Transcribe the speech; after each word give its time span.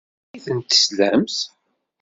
Anda 0.35 0.35
ay 0.37 0.41
ten-telsamt? 0.45 1.37